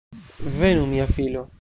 [0.59, 1.49] Venu mia filo!